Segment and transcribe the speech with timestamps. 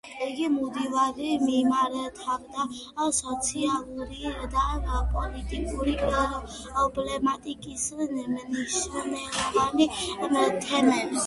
[0.25, 2.65] იგი მუდმივად მიმართავდა
[3.17, 9.87] სოციალური და პოლიტიკური პრობლემატიკის მნიშვნელოვან
[10.67, 11.17] თემებს.